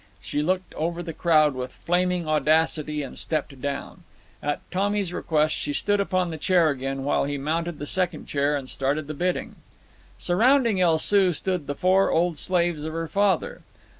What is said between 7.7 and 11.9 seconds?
the second chair and started the bidding. Surrounding El Soo stood the